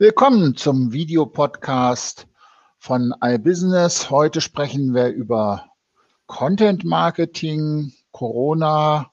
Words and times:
Willkommen 0.00 0.56
zum 0.56 0.92
Videopodcast 0.92 2.26
von 2.78 3.12
iBusiness. 3.22 4.08
Heute 4.08 4.40
sprechen 4.40 4.94
wir 4.94 5.08
über 5.08 5.66
Content 6.26 6.84
Marketing, 6.84 7.92
Corona, 8.10 9.12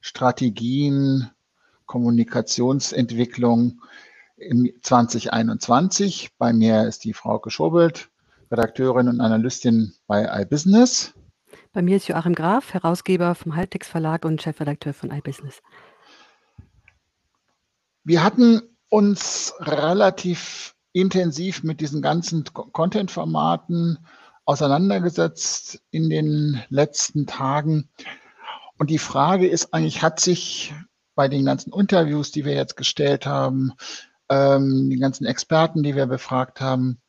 Strategien, 0.00 1.30
Kommunikationsentwicklung 1.84 3.82
im 4.38 4.72
2021. 4.80 6.30
Bei 6.38 6.54
mir 6.54 6.86
ist 6.86 7.04
die 7.04 7.12
Frau 7.12 7.38
Geschobelt, 7.38 8.08
Redakteurin 8.50 9.08
und 9.08 9.20
Analystin 9.20 9.92
bei 10.06 10.44
iBusiness. 10.44 11.12
Bei 11.74 11.82
mir 11.82 11.98
ist 11.98 12.08
Joachim 12.08 12.34
Graf, 12.34 12.72
Herausgeber 12.72 13.34
vom 13.34 13.54
Haltex 13.54 13.86
Verlag 13.86 14.24
und 14.24 14.40
Chefredakteur 14.40 14.94
von 14.94 15.10
iBusiness. 15.10 15.60
Wir 18.02 18.24
hatten 18.24 18.62
uns 18.92 19.54
relativ 19.58 20.74
intensiv 20.92 21.62
mit 21.62 21.80
diesen 21.80 22.02
ganzen 22.02 22.44
Content-Formaten 22.44 23.98
auseinandergesetzt 24.44 25.80
in 25.90 26.10
den 26.10 26.62
letzten 26.68 27.26
Tagen. 27.26 27.88
Und 28.76 28.90
die 28.90 28.98
Frage 28.98 29.48
ist 29.48 29.72
eigentlich, 29.72 30.02
hat 30.02 30.20
sich 30.20 30.74
bei 31.14 31.28
den 31.28 31.46
ganzen 31.46 31.72
Interviews, 31.72 32.32
die 32.32 32.44
wir 32.44 32.52
jetzt 32.52 32.76
gestellt 32.76 33.24
haben, 33.24 33.72
ähm, 34.28 34.90
die 34.90 34.98
ganzen 34.98 35.24
Experten, 35.24 35.82
die 35.82 35.96
wir 35.96 36.04
befragt 36.04 36.60
haben, 36.60 37.00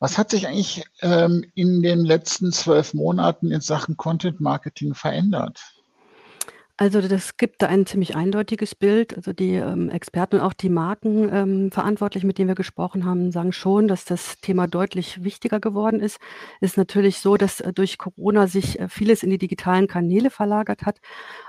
was 0.00 0.18
hat 0.18 0.30
sich 0.30 0.48
eigentlich 0.48 0.84
ähm, 1.00 1.44
in 1.54 1.80
den 1.80 2.04
letzten 2.04 2.50
zwölf 2.50 2.92
Monaten 2.92 3.52
in 3.52 3.60
Sachen 3.60 3.96
Content 3.96 4.40
Marketing 4.40 4.94
verändert? 4.94 5.77
Also 6.80 7.00
das 7.00 7.36
gibt 7.36 7.60
da 7.60 7.66
ein 7.66 7.86
ziemlich 7.86 8.14
eindeutiges 8.14 8.76
Bild. 8.76 9.16
Also 9.16 9.32
die 9.32 9.54
ähm, 9.54 9.90
Experten 9.90 10.36
und 10.36 10.42
auch 10.42 10.52
die 10.52 10.68
Markenverantwortlichen, 10.68 12.24
ähm, 12.24 12.28
mit 12.28 12.38
denen 12.38 12.46
wir 12.46 12.54
gesprochen 12.54 13.04
haben, 13.04 13.32
sagen 13.32 13.50
schon, 13.50 13.88
dass 13.88 14.04
das 14.04 14.40
Thema 14.42 14.68
deutlich 14.68 15.24
wichtiger 15.24 15.58
geworden 15.58 15.98
ist. 15.98 16.20
Es 16.60 16.70
ist 16.70 16.76
natürlich 16.76 17.18
so, 17.18 17.36
dass 17.36 17.58
äh, 17.58 17.72
durch 17.72 17.98
Corona 17.98 18.46
sich 18.46 18.78
äh, 18.78 18.88
vieles 18.88 19.24
in 19.24 19.30
die 19.30 19.38
digitalen 19.38 19.88
Kanäle 19.88 20.30
verlagert 20.30 20.86
hat. 20.86 21.00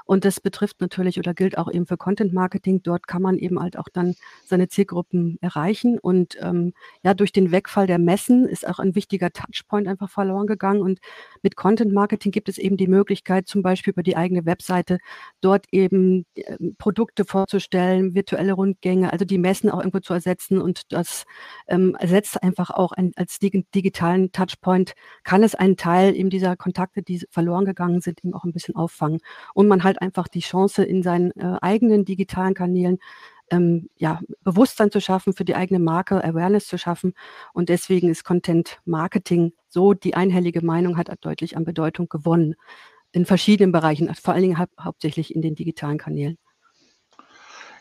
Und 0.04 0.26
das 0.26 0.40
betrifft 0.40 0.82
natürlich 0.82 1.20
oder 1.20 1.36
gilt 1.36 1.60
auch 1.60 1.72
eben 1.72 1.86
für 1.86 1.96
Content 1.96 2.34
Marketing. 2.34 2.82
Dort 2.82 3.06
kann 3.06 3.22
man 3.22 3.38
eben 3.38 3.60
halt 3.60 3.78
auch 3.78 3.90
dann 3.94 4.16
seine 4.46 4.68
Zielgruppen 4.68 5.38
erreichen. 5.42 6.00
Und 6.00 6.40
ähm, 6.42 6.74
ja, 7.04 7.14
durch 7.14 7.32
den 7.32 7.52
Wegfall 7.52 7.86
der 7.86 8.00
Messen 8.00 8.48
ist 8.48 8.68
auch 8.68 8.80
ein 8.80 8.96
wichtiger 8.96 9.30
Touchpoint 9.30 9.88
einfach 9.88 10.10
verloren 10.10 10.48
gegangen. 10.48 10.82
Und 10.82 10.98
mit 11.44 11.56
Content 11.56 11.94
Marketing 11.94 12.32
gibt 12.32 12.50
es 12.50 12.58
eben 12.58 12.78
die 12.78 12.88
Möglichkeit, 12.88 13.48
zum 13.48 13.62
Beispiel 13.62 13.94
über 13.94 14.02
die 14.02 14.18
eigene 14.18 14.48
Webseite 14.48 14.98
dort 15.42 15.66
eben 15.72 16.26
äh, 16.36 16.58
Produkte 16.78 17.26
vorzustellen, 17.26 18.14
virtuelle 18.14 18.54
Rundgänge, 18.54 19.12
also 19.12 19.26
die 19.26 19.38
Messen 19.38 19.70
auch 19.70 19.80
irgendwo 19.80 20.00
zu 20.00 20.14
ersetzen. 20.14 20.62
Und 20.62 20.92
das 20.92 21.26
ähm, 21.68 21.96
ersetzt 22.00 22.42
einfach 22.44 22.70
auch 22.70 22.92
ein, 22.92 23.12
als 23.16 23.40
digitalen 23.40 24.32
Touchpoint, 24.32 24.94
kann 25.24 25.44
es 25.44 25.56
einen 25.56 25.78
Teil 25.78 26.16
eben 26.16 26.30
dieser 26.30 26.56
Kontakte, 26.56 27.02
die 27.02 27.26
verloren 27.30 27.66
gegangen 27.66 28.02
sind, 28.02 28.20
eben 28.24 28.34
auch 28.34 28.44
ein 28.44 28.54
bisschen 28.54 28.76
auffangen. 28.76 29.20
Und 29.54 29.68
man 29.68 29.84
halt 29.84 30.02
einfach 30.02 30.28
die 30.28 30.40
Chance 30.42 30.84
in 30.84 31.04
seinen 31.04 31.32
äh, 31.32 31.58
eigenen 31.62 32.06
digitalen 32.06 32.54
Kanälen 32.54 33.00
ähm, 33.52 33.90
ja, 33.98 34.20
Bewusstsein 34.44 34.92
zu 34.92 35.02
schaffen 35.02 35.34
für 35.34 35.46
die 35.46 35.56
eigene 35.56 35.80
Marke, 35.80 36.24
Awareness 36.24 36.68
zu 36.68 36.78
schaffen. 36.78 37.14
Und 37.54 37.70
deswegen 37.70 38.10
ist 38.10 38.24
Content 38.24 38.80
Marketing 38.86 39.54
so, 39.68 39.94
die 39.94 40.16
einhellige 40.16 40.64
Meinung 40.64 40.98
hat 40.98 41.10
deutlich 41.22 41.58
an 41.58 41.64
Bedeutung 41.66 42.10
gewonnen. 42.10 42.56
In 43.12 43.26
verschiedenen 43.26 43.72
Bereichen, 43.72 44.14
vor 44.16 44.34
allen 44.34 44.44
Dingen 44.44 44.60
hau 44.60 44.66
hauptsächlich 44.80 45.34
in 45.34 45.42
den 45.42 45.56
digitalen 45.56 45.98
Kanälen. 45.98 46.38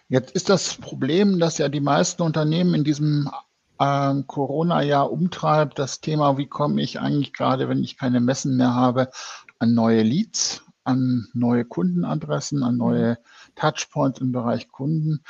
Jetzt 0.09 0.31
ist 0.33 0.49
das 0.49 0.75
Problem, 0.75 1.39
dass 1.39 1.59
ja 1.59 1.69
die 1.69 1.81
meisten 1.81 2.23
Unternehmen 2.23 2.75
in 2.75 2.85
diesem 2.85 3.31
äh, 3.79 4.15
Corona-Jahr 4.27 5.13
umtreibt, 5.13 5.79
das 5.79 6.01
Thema, 6.01 6.39
wie 6.39 6.47
komme 6.47 6.81
ich 6.81 6.99
eigentlich 6.99 7.35
gerade, 7.35 7.69
wenn 7.69 7.85
ich 7.85 7.99
keine 7.99 8.21
Messen 8.21 8.57
mehr 8.57 8.75
habe, 8.75 9.11
an 9.59 9.75
neue 9.75 10.03
Leads 10.03 10.63
an 10.89 11.29
neue 11.35 11.67
Kundenadressen, 11.67 12.63
an 12.63 12.79
neue 12.79 13.13
mhm. 13.13 13.55
Touchpoints 13.55 14.21
im 14.21 14.33
Bereich 14.33 14.69
Kunden. 14.69 15.23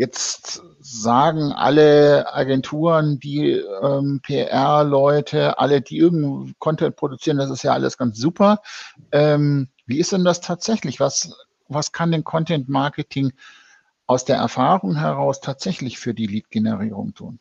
Jetzt 0.00 0.62
sagen 0.80 1.52
alle 1.52 2.32
Agenturen, 2.32 3.20
die 3.20 3.50
ähm, 3.50 4.22
PR-Leute, 4.22 5.58
alle, 5.58 5.82
die 5.82 5.98
irgendeinen 5.98 6.54
Content 6.58 6.96
produzieren, 6.96 7.36
das 7.36 7.50
ist 7.50 7.64
ja 7.64 7.74
alles 7.74 7.98
ganz 7.98 8.16
super. 8.16 8.62
Ähm, 9.12 9.68
wie 9.84 9.98
ist 9.98 10.12
denn 10.12 10.24
das 10.24 10.40
tatsächlich? 10.40 11.00
Was, 11.00 11.36
was 11.68 11.92
kann 11.92 12.12
denn 12.12 12.24
Content 12.24 12.70
Marketing 12.70 13.34
aus 14.06 14.24
der 14.24 14.36
Erfahrung 14.36 14.96
heraus 14.96 15.42
tatsächlich 15.42 15.98
für 15.98 16.14
die 16.14 16.26
Lead-Generierung 16.26 17.12
tun? 17.12 17.38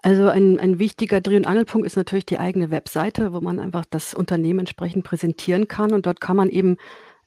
Also 0.00 0.28
ein, 0.28 0.60
ein 0.60 0.78
wichtiger 0.78 1.20
Dreh- 1.20 1.38
und 1.38 1.48
Angelpunkt 1.48 1.88
ist 1.88 1.96
natürlich 1.96 2.24
die 2.24 2.38
eigene 2.38 2.70
Webseite, 2.70 3.32
wo 3.32 3.40
man 3.40 3.58
einfach 3.58 3.84
das 3.90 4.14
Unternehmen 4.14 4.60
entsprechend 4.60 5.02
präsentieren 5.02 5.66
kann. 5.66 5.92
Und 5.92 6.06
dort 6.06 6.20
kann 6.20 6.36
man 6.36 6.50
eben 6.50 6.76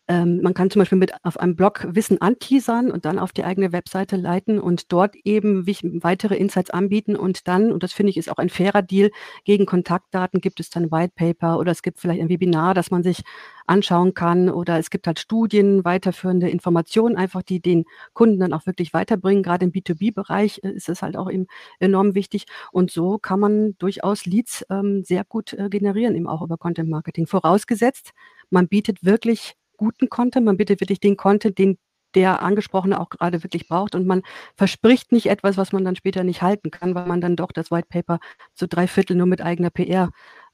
ähm, 0.10 0.42
man 0.42 0.54
kann 0.54 0.70
zum 0.70 0.82
Beispiel 0.82 0.98
mit 0.98 1.14
auf 1.24 1.40
einem 1.40 1.56
Blog 1.56 1.88
Wissen 1.90 2.20
anteasern 2.20 2.92
und 2.92 3.06
dann 3.06 3.20
auf 3.20 3.32
die 3.32 3.46
eigene 3.46 3.72
Webseite 3.72 4.18
leiten 4.18 4.60
und 4.60 4.92
dort 4.92 5.16
eben 5.24 5.66
weitere 6.04 6.36
Insights 6.36 6.72
anbieten 6.72 7.16
und 7.16 7.48
dann, 7.48 7.72
und 7.72 7.84
das 7.84 7.94
finde 7.94 8.10
ich 8.10 8.18
ist 8.18 8.30
auch 8.30 8.38
ein 8.38 8.50
fairer 8.50 8.82
Deal, 8.82 9.12
gegen 9.46 9.66
Kontaktdaten 9.66 10.42
gibt 10.42 10.60
es 10.60 10.70
dann 10.70 10.92
White 10.92 11.14
Paper 11.16 11.58
oder 11.58 11.72
es 11.72 11.82
gibt 11.82 12.00
vielleicht 12.00 12.22
ein 12.22 12.28
Webinar, 12.28 12.74
das 12.74 12.92
man 12.92 13.02
sich 13.02 13.22
anschauen 13.66 14.14
kann 14.14 14.50
oder 14.50 14.78
es 14.78 14.90
gibt 14.90 15.08
halt 15.08 15.20
Studien, 15.20 15.86
weiterführende 15.86 16.50
Informationen, 16.50 17.16
einfach 17.16 17.42
die 17.42 17.62
den 17.62 17.86
Kunden 18.12 18.40
dann 18.40 18.52
auch 18.52 18.66
wirklich 18.66 18.94
weiterbringen. 18.94 19.42
Gerade 19.42 19.66
im 19.66 19.72
B2B-Bereich 19.72 20.60
äh, 20.64 20.72
ist 20.72 20.90
es 20.90 21.02
halt 21.02 21.16
auch 21.16 21.32
eben 21.32 21.48
enorm 21.80 22.14
wichtig 22.14 22.46
und 22.74 22.92
so 22.92 23.20
kann 23.20 23.40
man 23.40 23.78
durchaus 23.78 24.26
Leads 24.26 24.66
ähm, 24.70 25.04
sehr 25.06 25.24
gut 25.24 25.54
äh, 25.54 25.70
generieren, 25.70 26.16
eben 26.16 26.28
auch 26.28 26.42
über 26.42 26.58
Content 26.58 26.90
Marketing. 26.90 27.26
Vorausgesetzt, 27.26 28.12
man 28.50 28.68
bietet 28.68 29.06
wirklich 29.06 29.56
guten 29.78 30.10
Content, 30.10 30.46
man 30.46 30.58
bietet 30.58 30.82
wirklich 30.82 31.00
den 31.00 31.18
Content, 31.18 31.58
den 31.58 31.78
der 32.16 32.44
Angesprochene 32.44 33.00
auch 33.00 33.10
gerade 33.10 33.44
wirklich 33.44 33.68
braucht 33.68 33.96
und 33.96 34.06
man 34.06 34.22
verspricht 34.56 35.12
nicht 35.12 35.28
etwas, 35.28 35.58
was 35.58 35.72
man 35.72 35.84
dann 35.84 35.96
später 35.96 36.24
nicht 36.24 36.42
halten 36.42 36.72
kann, 36.72 36.94
weil 36.96 37.08
man 37.08 37.22
dann 37.22 37.36
doch 37.36 37.52
das 37.52 37.72
White 37.72 37.88
Paper 37.90 38.20
zu 38.54 38.68
drei 38.68 38.88
Viertel 38.88 39.16
nur 39.16 39.26
mit 39.26 39.42
eigener 39.42 39.70
PR 39.72 40.10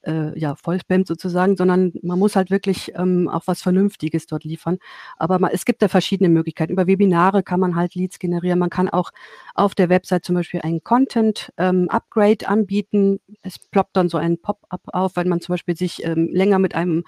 äh, 0.06 0.38
ja, 0.38 0.54
vollspammt 0.56 1.06
sozusagen, 1.06 1.56
sondern 1.56 1.92
man 2.02 2.18
muss 2.18 2.36
halt 2.36 2.50
wirklich 2.50 2.92
ähm, 2.96 3.28
auch 3.28 3.42
was 3.46 3.62
Vernünftiges 3.62 4.26
dort 4.26 4.44
liefern. 4.44 4.78
Aber 5.16 5.38
man, 5.38 5.50
es 5.52 5.64
gibt 5.64 5.82
da 5.82 5.88
verschiedene 5.88 6.28
Möglichkeiten. 6.28 6.72
Über 6.72 6.86
Webinare 6.86 7.42
kann 7.42 7.60
man 7.60 7.76
halt 7.76 7.94
Leads 7.94 8.18
generieren. 8.18 8.58
Man 8.58 8.70
kann 8.70 8.88
auch 8.88 9.10
auf 9.54 9.74
der 9.74 9.88
Website 9.88 10.24
zum 10.24 10.36
Beispiel 10.36 10.60
ein 10.62 10.82
Content-Upgrade 10.82 12.44
ähm, 12.44 12.48
anbieten. 12.48 13.20
Es 13.42 13.58
ploppt 13.58 13.96
dann 13.96 14.08
so 14.08 14.18
ein 14.18 14.38
Pop-up 14.38 14.82
auf, 14.86 15.16
wenn 15.16 15.28
man 15.28 15.40
zum 15.40 15.54
Beispiel 15.54 15.76
sich 15.76 16.04
ähm, 16.04 16.30
länger 16.32 16.58
mit 16.58 16.74
einem 16.74 17.04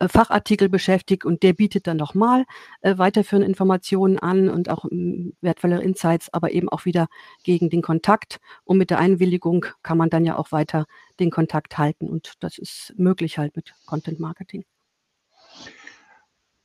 Fachartikel 0.00 0.68
beschäftigt 0.68 1.24
und 1.24 1.42
der 1.42 1.52
bietet 1.52 1.86
dann 1.86 1.96
nochmal 1.96 2.44
äh, 2.82 2.98
weiterführende 2.98 3.48
Informationen 3.48 4.18
an 4.18 4.48
und 4.48 4.68
auch 4.68 4.84
äh, 4.86 5.32
wertvolle 5.40 5.82
Insights, 5.82 6.32
aber 6.32 6.52
eben 6.52 6.68
auch 6.68 6.84
wieder 6.84 7.08
gegen 7.42 7.70
den 7.70 7.82
Kontakt. 7.82 8.38
Und 8.64 8.78
mit 8.78 8.90
der 8.90 8.98
Einwilligung 8.98 9.66
kann 9.82 9.98
man 9.98 10.10
dann 10.10 10.24
ja 10.24 10.36
auch 10.36 10.52
weiter 10.52 10.86
den 11.18 11.30
Kontakt 11.30 11.78
halten 11.78 12.08
und 12.08 12.34
das 12.40 12.58
ist 12.58 12.92
möglich 12.96 13.38
halt 13.38 13.56
mit 13.56 13.74
Content 13.86 14.20
Marketing. 14.20 14.64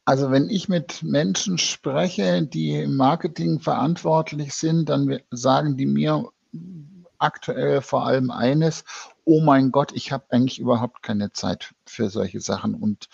Also 0.03 0.31
wenn 0.31 0.49
ich 0.49 0.67
mit 0.67 1.03
Menschen 1.03 1.57
spreche, 1.57 2.45
die 2.45 2.81
im 2.81 2.97
Marketing 2.97 3.59
verantwortlich 3.59 4.53
sind, 4.53 4.89
dann 4.89 5.19
sagen 5.29 5.77
die 5.77 5.85
mir 5.85 6.29
aktuell 7.17 7.81
vor 7.81 8.05
allem 8.05 8.31
eines, 8.31 8.83
oh 9.25 9.41
mein 9.41 9.71
Gott, 9.71 9.91
ich 9.93 10.11
habe 10.11 10.25
eigentlich 10.29 10.59
überhaupt 10.59 11.03
keine 11.03 11.31
Zeit 11.31 11.73
für 11.85 12.09
solche 12.09 12.39
Sachen 12.39 12.75
und, 12.75 13.07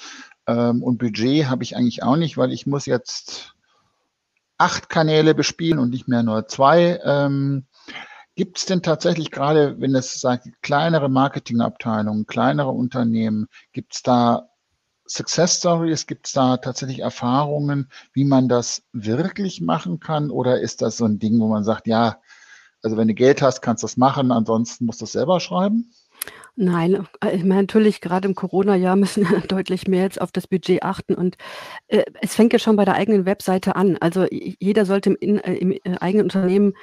ähm, 0.48 0.84
und 0.84 0.98
Budget 0.98 1.48
habe 1.48 1.64
ich 1.64 1.76
eigentlich 1.76 2.04
auch 2.04 2.16
nicht, 2.16 2.38
weil 2.38 2.52
ich 2.52 2.68
muss 2.68 2.86
jetzt 2.86 3.56
acht 4.58 4.90
Kanäle 4.90 5.36
bespielen 5.36 5.80
und 5.80 5.90
nicht 5.90 6.08
mehr 6.08 6.24
nur 6.24 6.48
zwei. 6.48 7.00
Ähm, 7.04 7.66
Gibt 8.36 8.60
es 8.60 8.66
denn 8.66 8.84
tatsächlich 8.84 9.32
gerade, 9.32 9.82
wenn 9.82 9.96
es 9.96 10.22
sagt, 10.22 10.48
kleinere 10.62 11.10
Marketingabteilungen, 11.10 12.28
kleinere 12.28 12.70
Unternehmen, 12.70 13.48
gibt 13.74 13.96
es 13.96 14.04
da 14.04 14.50
Success 15.08 15.58
Stories? 15.58 16.06
Gibt 16.06 16.28
es 16.28 16.34
da 16.34 16.58
tatsächlich 16.58 17.00
Erfahrungen, 17.00 17.90
wie 18.14 18.26
man 18.26 18.48
das 18.48 18.84
wirklich 18.92 19.62
machen 19.62 20.00
kann? 20.00 20.30
Oder 20.30 20.60
ist 20.60 20.82
das 20.82 20.98
so 20.98 21.06
ein 21.06 21.18
Ding, 21.18 21.40
wo 21.40 21.48
man 21.48 21.64
sagt, 21.64 21.88
ja, 21.88 22.20
also 22.88 22.96
wenn 22.96 23.10
du 23.10 23.14
Geld 23.14 23.42
hast, 23.42 23.62
kannst 23.62 23.84
du 23.84 23.88
das 23.88 23.98
machen, 23.98 24.32
ansonsten 24.32 24.86
musst 24.86 25.02
du 25.02 25.06
es 25.06 25.12
selber 25.12 25.42
schreiben? 25.42 25.92
Nein, 26.56 27.06
äh, 27.22 27.36
ich 27.36 27.44
meine, 27.44 27.64
natürlich 27.64 28.00
gerade 28.00 28.30
im 28.30 28.34
Corona-Jahr 28.34 28.96
müssen 28.96 29.30
wir 29.30 29.42
deutlich 29.48 29.90
mehr 29.90 30.04
jetzt 30.04 30.22
auf 30.22 30.32
das 30.32 30.48
Budget 30.48 30.84
achten 30.84 31.14
und 31.14 31.36
äh, 31.90 32.06
es 32.22 32.34
fängt 32.34 32.54
ja 32.54 32.60
schon 32.60 32.78
bei 32.78 32.86
der 32.86 32.96
eigenen 32.96 33.26
Webseite 33.26 33.76
an. 33.76 33.98
Also 34.00 34.26
jeder 34.32 34.86
sollte 34.86 35.10
im, 35.10 35.18
in, 35.18 35.38
äh, 35.40 35.56
im 35.56 35.72
äh, 35.74 35.98
eigenen 36.00 36.28
Unternehmen 36.28 36.74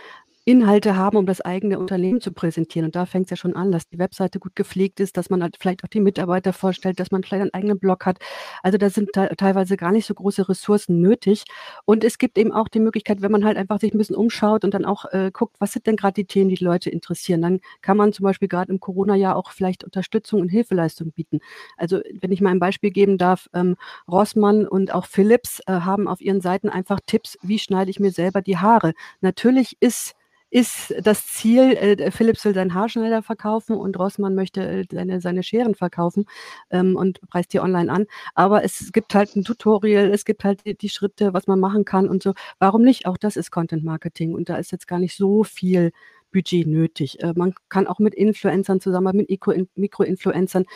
Inhalte 0.46 0.96
haben, 0.96 1.16
um 1.16 1.24
das 1.24 1.40
eigene 1.40 1.78
Unternehmen 1.78 2.20
zu 2.20 2.30
präsentieren. 2.30 2.86
Und 2.86 2.96
da 2.96 3.06
fängt 3.06 3.26
es 3.26 3.30
ja 3.30 3.36
schon 3.36 3.56
an, 3.56 3.72
dass 3.72 3.88
die 3.88 3.98
Webseite 3.98 4.38
gut 4.38 4.54
gepflegt 4.54 5.00
ist, 5.00 5.16
dass 5.16 5.30
man 5.30 5.42
halt 5.42 5.56
vielleicht 5.58 5.84
auch 5.84 5.88
die 5.88 6.00
Mitarbeiter 6.00 6.52
vorstellt, 6.52 7.00
dass 7.00 7.10
man 7.10 7.22
vielleicht 7.22 7.42
einen 7.42 7.54
eigenen 7.54 7.78
Blog 7.78 8.04
hat. 8.04 8.18
Also 8.62 8.76
da 8.76 8.90
sind 8.90 9.10
teilweise 9.12 9.76
gar 9.76 9.90
nicht 9.90 10.06
so 10.06 10.12
große 10.12 10.48
Ressourcen 10.48 11.00
nötig. 11.00 11.44
Und 11.86 12.04
es 12.04 12.18
gibt 12.18 12.36
eben 12.36 12.52
auch 12.52 12.68
die 12.68 12.80
Möglichkeit, 12.80 13.22
wenn 13.22 13.32
man 13.32 13.44
halt 13.44 13.56
einfach 13.56 13.80
sich 13.80 13.94
ein 13.94 13.98
bisschen 13.98 14.16
umschaut 14.16 14.64
und 14.64 14.74
dann 14.74 14.84
auch 14.84 15.06
äh, 15.12 15.30
guckt, 15.32 15.56
was 15.60 15.72
sind 15.72 15.86
denn 15.86 15.96
gerade 15.96 16.14
die 16.14 16.26
Themen, 16.26 16.50
die, 16.50 16.56
die 16.56 16.64
Leute 16.64 16.90
interessieren, 16.90 17.40
dann 17.40 17.60
kann 17.80 17.96
man 17.96 18.12
zum 18.12 18.24
Beispiel 18.24 18.48
gerade 18.48 18.70
im 18.70 18.80
Corona-Jahr 18.80 19.36
auch 19.36 19.50
vielleicht 19.50 19.82
Unterstützung 19.82 20.40
und 20.40 20.48
Hilfeleistung 20.50 21.12
bieten. 21.12 21.40
Also 21.76 22.00
wenn 22.20 22.32
ich 22.32 22.40
mal 22.40 22.50
ein 22.50 22.58
Beispiel 22.58 22.90
geben 22.90 23.16
darf, 23.16 23.48
ähm, 23.54 23.76
Rossmann 24.08 24.66
und 24.66 24.92
auch 24.92 25.06
Philips 25.06 25.60
äh, 25.66 25.72
haben 25.72 26.06
auf 26.06 26.20
ihren 26.20 26.42
Seiten 26.42 26.68
einfach 26.68 27.00
Tipps, 27.06 27.38
wie 27.42 27.58
schneide 27.58 27.90
ich 27.90 27.98
mir 27.98 28.12
selber 28.12 28.42
die 28.42 28.58
Haare. 28.58 28.92
Natürlich 29.20 29.76
ist 29.80 30.14
ist 30.54 30.94
das 31.02 31.26
Ziel, 31.26 31.72
äh, 31.72 32.12
Philips 32.12 32.44
will 32.44 32.54
seinen 32.54 32.74
Haarschneider 32.74 33.24
verkaufen 33.24 33.76
und 33.76 33.98
Rossmann 33.98 34.36
möchte 34.36 34.62
äh, 34.62 34.84
seine, 34.88 35.20
seine 35.20 35.42
Scheren 35.42 35.74
verkaufen 35.74 36.26
ähm, 36.70 36.94
und 36.94 37.20
preist 37.28 37.52
die 37.52 37.58
online 37.58 37.90
an. 37.90 38.06
Aber 38.36 38.62
es 38.62 38.92
gibt 38.92 39.16
halt 39.16 39.34
ein 39.34 39.42
Tutorial, 39.42 40.12
es 40.12 40.24
gibt 40.24 40.44
halt 40.44 40.64
die, 40.64 40.76
die, 40.76 40.90
Schritte, 40.90 41.34
was 41.34 41.48
man 41.48 41.58
machen 41.58 41.84
kann 41.84 42.08
und 42.08 42.22
so. 42.22 42.34
Warum 42.60 42.82
nicht? 42.82 43.06
Auch 43.06 43.16
das 43.16 43.36
ist 43.36 43.50
Content 43.50 43.82
Marketing 43.82 44.32
und 44.32 44.48
da 44.48 44.54
ist 44.56 44.70
jetzt 44.70 44.86
gar 44.86 45.00
nicht 45.00 45.16
so 45.16 45.42
viel 45.42 45.90
Budget 46.34 46.66
nötig. 46.66 47.22
Äh, 47.22 47.32
man 47.34 47.54
kann 47.68 47.86
auch 47.86 48.00
mit 48.00 48.14
Influencern 48.14 48.80
zusammen, 48.80 49.16
mit 49.16 49.30
Mikroinfluencern 49.76 50.66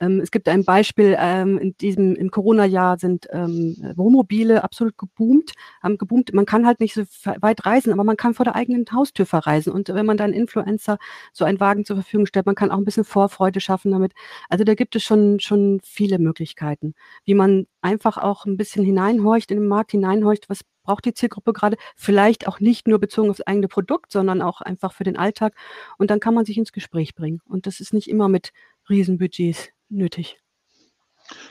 ähm, 0.00 0.20
es 0.20 0.30
gibt 0.30 0.48
ein 0.48 0.64
Beispiel, 0.64 1.16
ähm, 1.18 1.58
in 1.58 1.76
diesem, 1.78 2.14
im 2.14 2.30
Corona-Jahr 2.30 2.98
sind 2.98 3.26
ähm, 3.32 3.76
Wohnmobile 3.96 4.62
absolut 4.62 4.96
geboomt, 4.96 5.52
haben 5.82 5.98
geboomt. 5.98 6.32
Man 6.32 6.46
kann 6.46 6.66
halt 6.66 6.80
nicht 6.80 6.94
so 6.94 7.02
weit 7.40 7.66
reisen, 7.66 7.92
aber 7.92 8.04
man 8.04 8.16
kann 8.16 8.34
vor 8.34 8.44
der 8.44 8.54
eigenen 8.54 8.86
Haustür 8.92 9.26
verreisen. 9.26 9.72
Und 9.72 9.88
wenn 9.88 10.06
man 10.06 10.16
dann 10.16 10.32
Influencer 10.32 10.98
so 11.32 11.44
einen 11.44 11.60
Wagen 11.60 11.84
zur 11.84 11.96
Verfügung 11.96 12.26
stellt, 12.26 12.46
man 12.46 12.54
kann 12.54 12.70
auch 12.70 12.78
ein 12.78 12.84
bisschen 12.84 13.04
Vorfreude 13.04 13.60
schaffen 13.60 13.90
damit. 13.90 14.12
Also 14.48 14.64
da 14.64 14.74
gibt 14.74 14.94
es 14.96 15.02
schon, 15.02 15.40
schon 15.40 15.80
viele 15.84 16.18
Möglichkeiten, 16.18 16.94
wie 17.24 17.34
man 17.34 17.66
einfach 17.80 18.18
auch 18.18 18.44
ein 18.44 18.56
bisschen 18.56 18.84
hineinhorcht, 18.84 19.50
in 19.50 19.58
den 19.58 19.68
Markt 19.68 19.90
hineinhorcht, 19.92 20.48
was 20.48 20.60
braucht 20.88 21.04
die 21.04 21.12
Zielgruppe 21.12 21.52
gerade, 21.52 21.76
vielleicht 21.96 22.48
auch 22.48 22.60
nicht 22.60 22.88
nur 22.88 22.98
bezogen 22.98 23.28
aufs 23.28 23.42
eigene 23.42 23.68
Produkt, 23.68 24.10
sondern 24.10 24.40
auch 24.40 24.62
einfach 24.62 24.94
für 24.94 25.04
den 25.04 25.18
Alltag. 25.18 25.54
Und 25.98 26.10
dann 26.10 26.18
kann 26.18 26.32
man 26.32 26.46
sich 26.46 26.56
ins 26.56 26.72
Gespräch 26.72 27.14
bringen. 27.14 27.42
Und 27.44 27.66
das 27.66 27.80
ist 27.80 27.92
nicht 27.92 28.08
immer 28.08 28.28
mit 28.30 28.52
Riesenbudgets 28.88 29.68
nötig. 29.90 30.38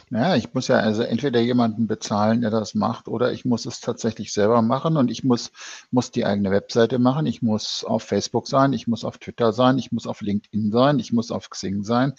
Naja, 0.10 0.36
ich 0.36 0.54
muss 0.54 0.68
ja 0.68 0.78
also 0.78 1.04
entweder 1.04 1.40
jemanden 1.40 1.88
bezahlen, 1.88 2.42
der 2.42 2.50
das 2.50 2.76
macht, 2.76 3.08
oder 3.08 3.32
ich 3.32 3.46
muss 3.46 3.66
es 3.66 3.82
tatsächlich 3.82 4.34
selber 4.34 4.62
machen 4.62 4.98
und 4.98 5.12
ich 5.12 5.24
muss, 5.24 5.52
muss 5.92 6.12
die 6.12 6.26
eigene 6.26 6.52
Webseite 6.52 7.00
machen. 7.00 7.26
Ich 7.26 7.42
muss 7.42 7.84
auf 7.84 8.04
Facebook 8.04 8.48
sein, 8.48 8.74
ich 8.74 8.88
muss 8.88 9.04
auf 9.04 9.18
Twitter 9.18 9.54
sein, 9.54 9.78
ich 9.78 9.92
muss 9.92 10.08
auf 10.08 10.22
LinkedIn 10.22 10.72
sein, 10.72 11.00
ich 11.00 11.12
muss 11.14 11.32
auf 11.32 11.50
Xing 11.50 11.84
sein. 11.84 12.14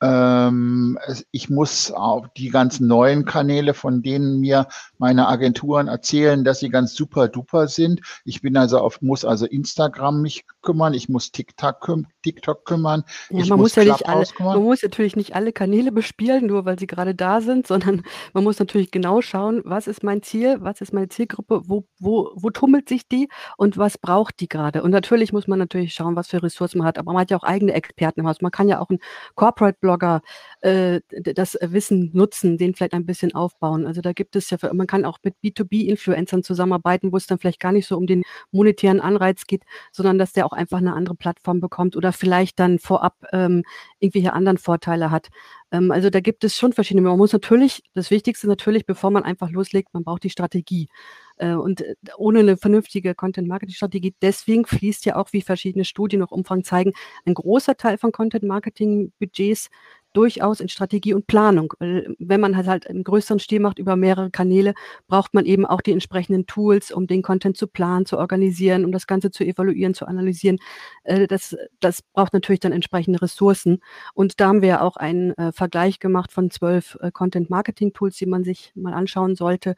Ähm, 0.00 0.98
ich 1.30 1.50
muss 1.50 1.90
auch 1.90 2.28
die 2.36 2.50
ganzen 2.50 2.86
neuen 2.86 3.24
Kanäle, 3.24 3.74
von 3.74 4.02
denen 4.02 4.40
mir 4.40 4.68
meine 4.98 5.28
Agenturen 5.28 5.88
erzählen, 5.88 6.44
dass 6.44 6.60
sie 6.60 6.68
ganz 6.68 6.94
super 6.94 7.28
duper 7.28 7.68
sind. 7.68 8.00
Ich 8.24 8.42
bin 8.42 8.56
also 8.56 8.78
auf, 8.78 9.00
muss 9.00 9.24
also 9.24 9.46
Instagram 9.46 10.20
mich 10.20 10.44
kümmern, 10.62 10.94
ich 10.94 11.08
muss 11.08 11.32
TikTok, 11.32 11.80
küm 11.80 12.06
TikTok 12.22 12.64
kümmern. 12.64 13.04
Ja, 13.30 13.46
man 13.46 13.58
muss, 13.58 13.58
muss 13.58 13.74
ja 13.76 13.84
nicht 13.84 14.06
alle, 14.06 14.26
man 14.38 14.62
muss 14.62 14.82
natürlich 14.82 15.16
nicht 15.16 15.34
alle 15.34 15.52
Kanäle 15.52 15.90
bespielen, 15.90 16.46
nur 16.46 16.64
weil 16.64 16.78
sie 16.78 16.86
gerade 16.94 17.14
da 17.14 17.40
sind, 17.40 17.66
sondern 17.74 18.02
man 18.32 18.44
muss 18.44 18.58
natürlich 18.58 18.90
genau 18.90 19.20
schauen, 19.22 19.62
was 19.64 19.86
ist 19.86 20.02
mein 20.02 20.22
Ziel, 20.22 20.58
was 20.60 20.80
ist 20.80 20.92
meine 20.92 21.08
Zielgruppe, 21.08 21.62
wo, 21.66 21.86
wo, 21.98 22.32
wo 22.34 22.50
tummelt 22.50 22.88
sich 22.88 23.08
die 23.08 23.28
und 23.56 23.78
was 23.78 23.96
braucht 23.98 24.40
die 24.40 24.48
gerade. 24.48 24.82
Und 24.82 24.90
natürlich 24.90 25.32
muss 25.32 25.48
man 25.48 25.58
natürlich 25.58 25.94
schauen, 25.94 26.16
was 26.16 26.28
für 26.28 26.42
Ressourcen 26.42 26.78
man 26.78 26.86
hat, 26.86 26.98
aber 26.98 27.12
man 27.12 27.22
hat 27.22 27.30
ja 27.30 27.38
auch 27.38 27.44
eigene 27.44 27.72
Experten 27.72 28.20
im 28.20 28.26
Haus. 28.26 28.40
Man 28.40 28.50
kann 28.50 28.68
ja 28.68 28.80
auch 28.80 28.90
einen 28.90 29.00
Corporate-Blog 29.34 29.94
Blogger 29.94 30.22
äh, 30.60 31.00
das 31.10 31.58
Wissen 31.60 32.10
nutzen, 32.14 32.56
den 32.58 32.74
vielleicht 32.74 32.94
ein 32.94 33.06
bisschen 33.06 33.34
aufbauen. 33.34 33.86
Also 33.86 34.00
da 34.00 34.12
gibt 34.12 34.36
es 34.36 34.50
ja, 34.50 34.58
man 34.72 34.86
kann 34.86 35.04
auch 35.04 35.18
mit 35.22 35.34
B2B-Influencern 35.42 36.42
zusammenarbeiten, 36.42 37.12
wo 37.12 37.16
es 37.16 37.26
dann 37.26 37.38
vielleicht 37.38 37.60
gar 37.60 37.72
nicht 37.72 37.86
so 37.86 37.96
um 37.96 38.06
den 38.06 38.22
monetären 38.50 39.00
Anreiz 39.00 39.46
geht, 39.46 39.62
sondern 39.92 40.18
dass 40.18 40.32
der 40.32 40.46
auch 40.46 40.52
einfach 40.52 40.78
eine 40.78 40.94
andere 40.94 41.14
Plattform 41.14 41.60
bekommt 41.60 41.96
oder 41.96 42.12
vielleicht 42.12 42.58
dann 42.58 42.78
vorab 42.78 43.14
ähm, 43.32 43.62
irgendwelche 44.00 44.32
anderen 44.32 44.58
Vorteile 44.58 45.10
hat. 45.10 45.28
Ähm, 45.74 45.90
also 45.90 46.08
da 46.08 46.20
gibt 46.20 46.44
es 46.44 46.56
schon 46.56 46.72
verschiedene. 46.72 47.06
Man 47.08 47.18
muss 47.18 47.32
natürlich, 47.32 47.82
das 47.94 48.10
Wichtigste 48.10 48.46
natürlich, 48.46 48.86
bevor 48.86 49.10
man 49.10 49.24
einfach 49.24 49.50
loslegt, 49.50 49.92
man 49.92 50.04
braucht 50.04 50.22
die 50.22 50.30
Strategie. 50.30 50.88
Äh, 51.36 51.54
und 51.54 51.80
äh, 51.80 51.96
ohne 52.16 52.40
eine 52.40 52.56
vernünftige 52.56 53.14
Content-Marketing-Strategie, 53.14 54.14
deswegen 54.22 54.66
fließt 54.66 55.04
ja 55.04 55.16
auch, 55.16 55.32
wie 55.32 55.42
verschiedene 55.42 55.84
Studien 55.84 56.20
noch 56.20 56.30
Umfang 56.30 56.62
zeigen, 56.62 56.92
ein 57.26 57.34
großer 57.34 57.76
Teil 57.76 57.98
von 57.98 58.12
Content-Marketing-Budgets 58.12 59.68
durchaus 60.14 60.60
in 60.60 60.68
Strategie 60.68 61.12
und 61.12 61.26
Planung. 61.26 61.74
Wenn 61.80 62.40
man 62.40 62.56
halt, 62.56 62.66
halt 62.66 62.86
einen 62.86 63.04
größeren 63.04 63.38
Stil 63.38 63.60
macht 63.60 63.78
über 63.78 63.96
mehrere 63.96 64.30
Kanäle, 64.30 64.74
braucht 65.08 65.34
man 65.34 65.44
eben 65.44 65.66
auch 65.66 65.80
die 65.80 65.92
entsprechenden 65.92 66.46
Tools, 66.46 66.92
um 66.92 67.06
den 67.06 67.20
Content 67.20 67.56
zu 67.56 67.66
planen, 67.66 68.06
zu 68.06 68.16
organisieren, 68.16 68.84
um 68.84 68.92
das 68.92 69.06
Ganze 69.06 69.30
zu 69.30 69.44
evaluieren, 69.44 69.92
zu 69.92 70.06
analysieren. 70.06 70.58
Äh, 71.02 71.26
das, 71.26 71.56
das 71.80 72.00
braucht 72.02 72.32
natürlich 72.32 72.60
dann 72.60 72.72
entsprechende 72.72 73.20
Ressourcen. 73.20 73.80
Und 74.14 74.40
da 74.40 74.48
haben 74.48 74.62
wir 74.62 74.68
ja 74.68 74.80
auch 74.80 74.96
einen 74.96 75.32
äh, 75.32 75.52
Vergleich 75.52 75.98
gemacht 75.98 76.32
von 76.32 76.50
zwölf 76.50 76.96
äh, 77.00 77.10
Content-Marketing-Tools, 77.10 78.16
die 78.16 78.26
man 78.26 78.44
sich 78.44 78.72
mal 78.74 78.94
anschauen 78.94 79.34
sollte, 79.34 79.74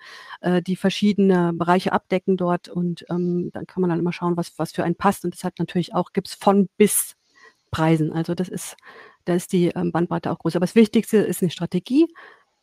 die 0.66 0.76
verschiedene 0.76 1.52
Bereiche 1.54 1.92
abdecken 1.92 2.36
dort. 2.36 2.68
Und 2.68 3.04
ähm, 3.10 3.50
dann 3.52 3.66
kann 3.66 3.80
man 3.80 3.90
dann 3.90 3.98
immer 3.98 4.12
schauen, 4.12 4.36
was, 4.36 4.52
was 4.58 4.72
für 4.72 4.84
einen 4.84 4.94
passt. 4.94 5.24
Und 5.24 5.34
das 5.34 5.44
hat 5.44 5.58
natürlich 5.58 5.94
auch, 5.94 6.12
gibt 6.12 6.28
es 6.28 6.34
von 6.34 6.68
bis 6.76 7.14
Preisen. 7.70 8.12
Also 8.12 8.34
das 8.34 8.48
ist 8.48 8.76
da 9.26 9.34
ist 9.34 9.52
die 9.52 9.66
ähm, 9.68 9.92
Bandbreite 9.92 10.30
auch 10.30 10.38
groß. 10.38 10.56
Aber 10.56 10.64
das 10.64 10.74
Wichtigste 10.74 11.18
ist 11.18 11.42
eine 11.42 11.50
Strategie. 11.50 12.06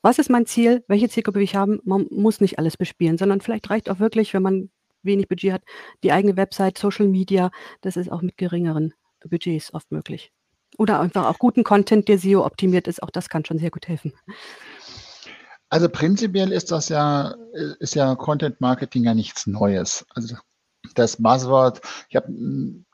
Was 0.01 0.17
ist 0.19 0.29
mein 0.29 0.45
Ziel? 0.45 0.83
Welche 0.87 1.09
Zielgruppe 1.09 1.37
will 1.37 1.43
ich 1.43 1.55
haben? 1.55 1.79
Man 1.83 2.07
muss 2.09 2.41
nicht 2.41 2.57
alles 2.57 2.75
bespielen, 2.75 3.17
sondern 3.17 3.41
vielleicht 3.41 3.69
reicht 3.69 3.89
auch 3.89 3.99
wirklich, 3.99 4.33
wenn 4.33 4.41
man 4.41 4.69
wenig 5.03 5.27
Budget 5.27 5.53
hat, 5.53 5.63
die 6.03 6.11
eigene 6.11 6.35
Website, 6.35 6.77
Social 6.77 7.07
Media. 7.07 7.51
Das 7.81 7.97
ist 7.97 8.11
auch 8.11 8.21
mit 8.21 8.37
geringeren 8.37 8.93
Budgets 9.29 9.73
oft 9.73 9.91
möglich. 9.91 10.31
Oder 10.77 10.99
einfach 10.99 11.27
auch 11.27 11.37
guten 11.37 11.63
Content, 11.63 12.07
der 12.07 12.17
SEO 12.17 12.45
optimiert 12.45 12.87
ist. 12.87 13.03
Auch 13.03 13.11
das 13.11 13.29
kann 13.29 13.45
schon 13.45 13.59
sehr 13.59 13.71
gut 13.71 13.87
helfen. 13.87 14.13
Also 15.69 15.89
prinzipiell 15.89 16.51
ist 16.51 16.71
das 16.71 16.89
ja, 16.89 17.35
ist 17.79 17.95
ja 17.95 18.15
Content 18.15 18.61
Marketing 18.61 19.03
ja 19.03 19.13
nichts 19.13 19.47
Neues. 19.47 20.05
Also 20.09 20.35
das 20.95 21.17
Buzzword, 21.21 21.81
ich 22.09 22.15
habe 22.15 22.31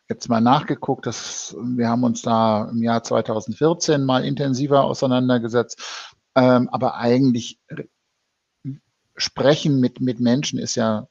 jetzt 0.09 0.27
mal 0.27 0.41
nachgeguckt, 0.41 1.05
dass 1.05 1.55
wir 1.61 1.87
haben 1.87 2.03
uns 2.03 2.23
da 2.23 2.67
im 2.69 2.81
Jahr 2.81 3.03
2014 3.03 4.03
mal 4.03 4.25
intensiver 4.25 4.83
auseinandergesetzt. 4.83 6.15
Ähm, 6.35 6.67
aber 6.69 6.95
eigentlich 6.95 7.59
sprechen 9.15 9.79
mit, 9.79 10.01
mit 10.01 10.19
Menschen 10.19 10.57
ist 10.57 10.75
ja, 10.75 11.07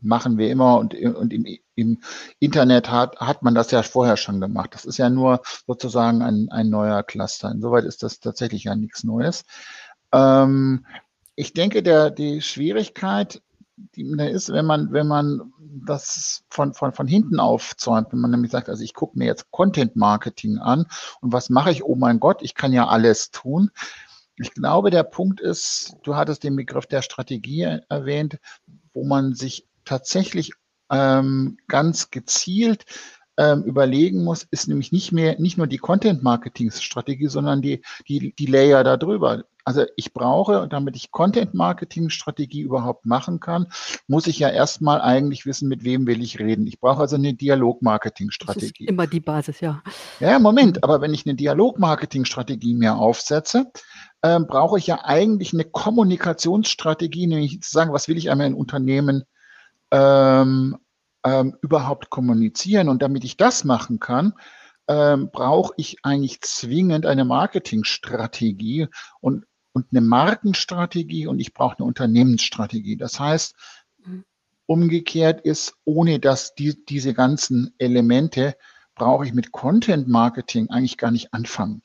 machen 0.00 0.38
wir 0.38 0.50
immer 0.50 0.78
und, 0.78 0.94
und 0.94 1.32
im, 1.32 1.46
im 1.74 2.00
Internet 2.38 2.90
hat, 2.90 3.16
hat 3.18 3.42
man 3.42 3.54
das 3.54 3.70
ja 3.70 3.82
vorher 3.82 4.16
schon 4.16 4.40
gemacht. 4.40 4.70
Das 4.74 4.84
ist 4.84 4.98
ja 4.98 5.10
nur 5.10 5.42
sozusagen 5.66 6.22
ein, 6.22 6.48
ein 6.50 6.70
neuer 6.70 7.02
Cluster. 7.02 7.50
Insoweit 7.50 7.84
ist 7.84 8.02
das 8.02 8.20
tatsächlich 8.20 8.64
ja 8.64 8.74
nichts 8.74 9.04
Neues. 9.04 9.44
Ähm, 10.12 10.86
ich 11.36 11.52
denke, 11.52 11.82
der, 11.82 12.10
die 12.10 12.40
Schwierigkeit 12.40 13.42
die 13.76 14.10
da 14.16 14.26
ist, 14.26 14.52
wenn 14.52 14.66
man, 14.66 14.92
wenn 14.92 15.06
man 15.06 15.52
das 15.58 16.44
von, 16.48 16.74
von, 16.74 16.92
von 16.92 17.06
hinten 17.06 17.40
aufzäumt, 17.40 18.08
wenn 18.12 18.20
man 18.20 18.30
nämlich 18.30 18.52
sagt, 18.52 18.68
also 18.68 18.82
ich 18.82 18.94
gucke 18.94 19.18
mir 19.18 19.26
jetzt 19.26 19.50
Content 19.50 19.96
Marketing 19.96 20.58
an 20.58 20.86
und 21.20 21.32
was 21.32 21.50
mache 21.50 21.70
ich? 21.70 21.84
Oh 21.84 21.96
mein 21.96 22.20
Gott, 22.20 22.42
ich 22.42 22.54
kann 22.54 22.72
ja 22.72 22.86
alles 22.86 23.30
tun. 23.30 23.70
Ich 24.36 24.52
glaube, 24.52 24.90
der 24.90 25.04
Punkt 25.04 25.40
ist, 25.40 25.96
du 26.02 26.16
hattest 26.16 26.42
den 26.42 26.56
Begriff 26.56 26.86
der 26.86 27.02
Strategie 27.02 27.80
erwähnt, 27.88 28.38
wo 28.92 29.04
man 29.04 29.34
sich 29.34 29.66
tatsächlich 29.84 30.52
ähm, 30.90 31.58
ganz 31.68 32.10
gezielt 32.10 32.84
ähm, 33.36 33.62
überlegen 33.64 34.24
muss, 34.24 34.44
ist 34.50 34.68
nämlich 34.68 34.92
nicht 34.92 35.12
mehr, 35.12 35.38
nicht 35.40 35.58
nur 35.58 35.66
die 35.66 35.78
Content-Marketing-Strategie, 35.78 37.28
sondern 37.28 37.62
die, 37.62 37.82
die, 38.08 38.34
die 38.34 38.46
Layer 38.46 38.84
darüber. 38.84 39.44
Also 39.66 39.84
ich 39.96 40.12
brauche, 40.12 40.68
damit 40.68 40.94
ich 40.94 41.10
Content-Marketing-Strategie 41.10 42.60
überhaupt 42.60 43.06
machen 43.06 43.40
kann, 43.40 43.66
muss 44.06 44.26
ich 44.26 44.38
ja 44.38 44.50
erstmal 44.50 45.00
eigentlich 45.00 45.46
wissen, 45.46 45.68
mit 45.68 45.84
wem 45.84 46.06
will 46.06 46.22
ich 46.22 46.38
reden. 46.38 46.66
Ich 46.66 46.80
brauche 46.80 47.00
also 47.00 47.16
eine 47.16 47.32
Dialog-Marketing-Strategie. 47.32 48.84
Immer 48.84 49.06
die 49.06 49.20
Basis, 49.20 49.60
ja. 49.60 49.82
Ja, 50.20 50.38
Moment, 50.38 50.84
aber 50.84 51.00
wenn 51.00 51.14
ich 51.14 51.24
eine 51.24 51.34
Dialog-Marketing-Strategie 51.34 52.74
mir 52.74 52.96
aufsetze, 52.96 53.72
ähm, 54.22 54.46
brauche 54.46 54.78
ich 54.78 54.86
ja 54.86 55.02
eigentlich 55.02 55.54
eine 55.54 55.64
Kommunikationsstrategie, 55.64 57.26
nämlich 57.26 57.62
zu 57.62 57.70
sagen, 57.70 57.92
was 57.92 58.06
will 58.06 58.18
ich 58.18 58.30
einmal 58.30 58.46
in 58.46 58.54
Unternehmen 58.54 59.24
ähm, 59.90 60.76
ähm, 61.24 61.56
überhaupt 61.62 62.10
kommunizieren. 62.10 62.88
Und 62.88 63.02
damit 63.02 63.24
ich 63.24 63.36
das 63.36 63.64
machen 63.64 63.98
kann, 64.00 64.34
ähm, 64.88 65.30
brauche 65.30 65.72
ich 65.76 65.98
eigentlich 66.02 66.40
zwingend 66.42 67.06
eine 67.06 67.24
Marketingstrategie 67.24 68.88
und, 69.20 69.46
und 69.72 69.86
eine 69.90 70.02
Markenstrategie 70.02 71.26
und 71.26 71.40
ich 71.40 71.54
brauche 71.54 71.78
eine 71.78 71.86
Unternehmensstrategie. 71.86 72.96
Das 72.96 73.18
heißt, 73.18 73.54
mhm. 74.04 74.24
umgekehrt 74.66 75.40
ist, 75.40 75.74
ohne 75.84 76.20
dass 76.20 76.54
die, 76.54 76.84
diese 76.84 77.14
ganzen 77.14 77.74
Elemente 77.78 78.56
brauche 78.94 79.26
ich 79.26 79.32
mit 79.32 79.52
Content 79.52 80.06
Marketing 80.06 80.70
eigentlich 80.70 80.98
gar 80.98 81.10
nicht 81.10 81.32
anfangen 81.32 81.82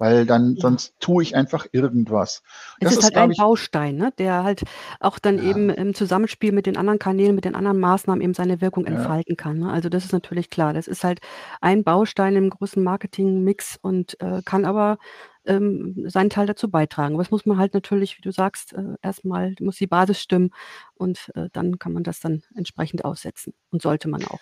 weil 0.00 0.24
dann 0.24 0.54
ja. 0.54 0.62
sonst 0.62 0.94
tue 0.98 1.22
ich 1.22 1.36
einfach 1.36 1.66
irgendwas. 1.72 2.42
Es 2.80 2.88
das 2.88 2.96
ist, 2.96 3.04
halt 3.04 3.16
ein 3.18 3.32
ich, 3.32 3.38
Baustein, 3.38 3.96
ne? 3.96 4.12
der 4.16 4.42
halt 4.42 4.62
auch 4.98 5.18
dann 5.18 5.36
ja. 5.36 5.44
eben 5.44 5.68
im 5.68 5.94
Zusammenspiel 5.94 6.52
mit 6.52 6.64
den 6.64 6.78
anderen 6.78 6.98
Kanälen, 6.98 7.34
mit 7.34 7.44
den 7.44 7.54
anderen 7.54 7.78
Maßnahmen 7.78 8.22
eben 8.22 8.32
seine 8.32 8.62
Wirkung 8.62 8.86
ja. 8.86 8.92
entfalten 8.92 9.36
kann. 9.36 9.58
Ne? 9.58 9.70
Also 9.70 9.90
das 9.90 10.06
ist 10.06 10.12
natürlich 10.12 10.48
klar. 10.48 10.72
Das 10.72 10.88
ist 10.88 11.04
halt 11.04 11.20
ein 11.60 11.84
Baustein 11.84 12.34
im 12.34 12.48
großen 12.48 12.82
Marketing-Mix 12.82 13.78
und 13.82 14.18
äh, 14.22 14.40
kann 14.42 14.64
aber 14.64 14.96
ähm, 15.44 16.06
seinen 16.08 16.30
Teil 16.30 16.46
dazu 16.46 16.70
beitragen. 16.70 17.14
Aber 17.14 17.22
das 17.22 17.30
muss 17.30 17.44
man 17.44 17.58
halt 17.58 17.74
natürlich, 17.74 18.16
wie 18.16 18.22
du 18.22 18.32
sagst, 18.32 18.72
äh, 18.72 18.94
erstmal 19.02 19.54
muss 19.60 19.76
die 19.76 19.86
Basis 19.86 20.18
stimmen 20.18 20.50
und 20.94 21.30
äh, 21.34 21.50
dann 21.52 21.78
kann 21.78 21.92
man 21.92 22.04
das 22.04 22.20
dann 22.20 22.42
entsprechend 22.54 23.04
aussetzen 23.04 23.52
und 23.70 23.82
sollte 23.82 24.08
man 24.08 24.24
auch. 24.24 24.40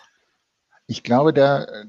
Ich 0.87 1.03
glaube, 1.03 1.33
der, 1.33 1.87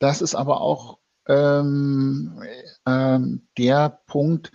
das 0.00 0.22
ist 0.22 0.34
aber 0.34 0.60
auch 0.60 0.98
ähm, 1.28 2.42
ähm, 2.86 3.46
der 3.56 4.00
Punkt, 4.06 4.52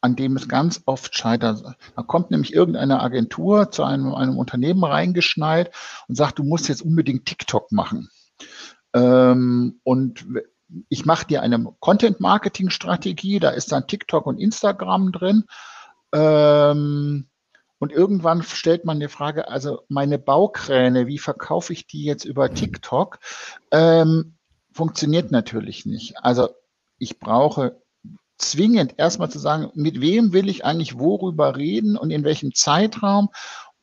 an 0.00 0.16
dem 0.16 0.36
es 0.36 0.48
ganz 0.48 0.82
oft 0.86 1.16
scheitert. 1.16 1.62
Da 1.96 2.02
kommt 2.02 2.30
nämlich 2.30 2.52
irgendeine 2.52 3.00
Agentur 3.00 3.70
zu 3.70 3.84
einem, 3.84 4.14
einem 4.14 4.36
Unternehmen 4.36 4.84
reingeschneit 4.84 5.74
und 6.06 6.14
sagt, 6.14 6.38
du 6.38 6.44
musst 6.44 6.68
jetzt 6.68 6.82
unbedingt 6.82 7.26
TikTok 7.26 7.72
machen. 7.72 8.08
Ähm, 8.94 9.80
und 9.82 10.26
ich 10.88 11.04
mache 11.04 11.26
dir 11.26 11.42
eine 11.42 11.74
Content-Marketing-Strategie, 11.80 13.40
da 13.40 13.50
ist 13.50 13.72
dann 13.72 13.86
TikTok 13.86 14.26
und 14.26 14.38
Instagram 14.38 15.12
drin. 15.12 15.44
Ähm, 16.12 17.28
und 17.78 17.92
irgendwann 17.92 18.42
stellt 18.42 18.84
man 18.84 19.00
die 19.00 19.08
Frage, 19.08 19.48
also 19.48 19.82
meine 19.88 20.18
Baukräne, 20.18 21.06
wie 21.06 21.18
verkaufe 21.18 21.72
ich 21.72 21.86
die 21.86 22.04
jetzt 22.04 22.24
über 22.24 22.52
TikTok? 22.52 23.18
Ähm, 23.70 24.37
funktioniert 24.72 25.30
natürlich 25.30 25.86
nicht. 25.86 26.16
Also 26.22 26.50
ich 26.98 27.18
brauche 27.18 27.80
zwingend 28.38 28.94
erstmal 28.98 29.30
zu 29.30 29.38
sagen, 29.38 29.70
mit 29.74 30.00
wem 30.00 30.32
will 30.32 30.48
ich 30.48 30.64
eigentlich 30.64 30.98
worüber 30.98 31.56
reden 31.56 31.96
und 31.96 32.10
in 32.10 32.24
welchem 32.24 32.54
Zeitraum 32.54 33.30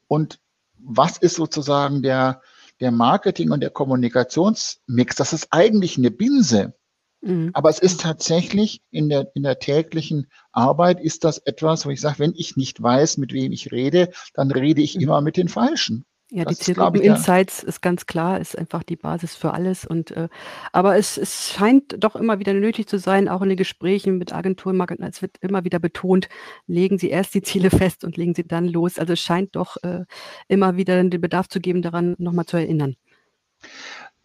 und 0.08 0.40
was 0.78 1.18
ist 1.18 1.36
sozusagen 1.36 2.02
der, 2.02 2.42
der 2.80 2.92
Marketing- 2.92 3.52
und 3.52 3.62
der 3.62 3.70
Kommunikationsmix. 3.70 5.16
Das 5.16 5.34
ist 5.34 5.48
eigentlich 5.52 5.98
eine 5.98 6.12
Binse. 6.12 6.74
Mhm. 7.22 7.50
Aber 7.54 7.70
es 7.70 7.80
ist 7.80 8.02
tatsächlich 8.02 8.82
in 8.92 9.10
der, 9.10 9.32
in 9.34 9.44
der 9.44 9.60
täglichen 9.60 10.28
Arbeit 10.52 11.00
ist 11.00 11.24
das 11.24 11.40
etwas, 11.40 11.86
wo 11.86 11.90
ich 11.90 12.02
sage, 12.02 12.20
wenn 12.20 12.34
ich 12.36 12.56
nicht 12.56 12.82
weiß, 12.82 13.18
mit 13.18 13.34
wem 13.34 13.52
ich 13.52 13.72
rede, 13.72 14.12
dann 14.34 14.52
rede 14.52 14.82
ich 14.82 14.96
mhm. 14.96 15.02
immer 15.02 15.22
mit 15.22 15.38
den 15.38 15.50
Falschen. 15.50 16.06
Ja, 16.36 16.44
die 16.44 16.58
Zielgruppen-Insights 16.58 17.64
ist 17.64 17.82
ganz 17.82 18.08
klar, 18.08 18.42
ist 18.42 18.58
einfach 18.58 18.84
die 18.84 18.98
Basis 18.98 19.38
für 19.38 19.54
alles. 19.54 19.86
Und 19.86 20.12
äh, 20.12 20.28
aber 20.74 20.98
es, 20.98 21.18
es 21.18 21.54
scheint 21.54 21.96
doch 22.04 22.18
immer 22.18 22.40
wieder 22.40 22.54
nötig 22.54 22.90
zu 22.90 23.00
sein, 23.00 23.30
auch 23.30 23.42
in 23.42 23.48
den 23.48 23.58
Gesprächen 23.58 24.18
mit 24.18 24.34
Agenturen, 24.34 24.78
es 25.00 25.22
wird 25.22 25.38
immer 25.40 25.64
wieder 25.64 25.80
betont, 25.80 26.28
legen 26.68 26.98
Sie 26.98 27.10
erst 27.10 27.36
die 27.36 27.42
Ziele 27.42 27.70
fest 27.70 28.04
und 28.04 28.18
legen 28.18 28.36
Sie 28.36 28.46
dann 28.46 28.68
los. 28.68 29.00
Also 29.00 29.14
es 29.14 29.22
scheint 29.22 29.56
doch 29.56 29.78
äh, 29.84 30.04
immer 30.50 30.76
wieder 30.76 31.02
den 31.02 31.22
Bedarf 31.22 31.48
zu 31.48 31.62
geben, 31.62 31.82
daran 31.82 32.16
nochmal 32.18 32.46
zu 32.46 32.58
erinnern. 32.58 32.98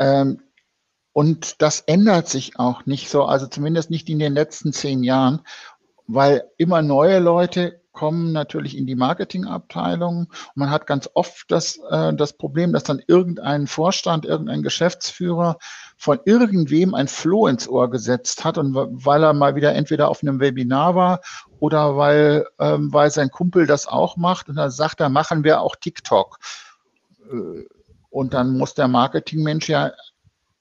Ähm, 0.01 0.41
und 1.13 1.63
das 1.63 1.79
ändert 1.83 2.29
sich 2.29 2.59
auch 2.59 2.87
nicht 2.87 3.09
so, 3.09 3.23
also 3.23 3.47
zumindest 3.47 3.89
nicht 3.89 4.09
in 4.09 4.19
den 4.19 4.33
letzten 4.33 4.73
zehn 4.73 5.05
Jahren, 5.05 5.43
weil 6.09 6.43
immer 6.57 6.83
neue 6.83 7.21
Leute 7.21 7.80
kommen 7.93 8.33
natürlich 8.33 8.77
in 8.77 8.87
die 8.87 8.95
Marketingabteilung. 8.95 10.19
Und 10.21 10.57
man 10.57 10.71
hat 10.71 10.87
ganz 10.87 11.09
oft 11.15 11.51
das, 11.51 11.79
äh, 11.91 12.15
das 12.15 12.35
Problem, 12.35 12.73
dass 12.73 12.85
dann 12.85 13.03
irgendein 13.07 13.67
Vorstand, 13.67 14.25
irgendein 14.25 14.63
Geschäftsführer 14.63 15.59
von 15.97 16.21
irgendwem 16.25 16.95
ein 16.95 17.09
Floh 17.09 17.47
ins 17.47 17.69
Ohr 17.69 17.91
gesetzt 17.91 18.45
hat 18.45 18.59
und 18.59 18.75
weil 18.75 19.23
er 19.23 19.33
mal 19.33 19.55
wieder 19.55 19.75
entweder 19.75 20.09
auf 20.09 20.23
einem 20.23 20.41
Webinar 20.41 20.95
war 20.95 21.21
oder 21.59 21.97
weil, 21.97 22.47
ähm, 22.59 22.93
weil 22.93 23.11
sein 23.11 23.31
Kumpel 23.31 23.67
das 23.67 23.87
auch 23.87 24.17
macht 24.17 24.49
und 24.49 24.57
dann 24.57 24.71
sagt 24.71 25.01
er, 25.01 25.09
machen 25.09 25.45
wir 25.45 25.61
auch 25.61 25.77
TikTok. 25.77 26.39
Äh, 27.31 27.67
und 28.09 28.35
dann 28.35 28.57
muss 28.57 28.75
der 28.75 28.89
Marketingmensch 28.89 29.69
ja 29.69 29.93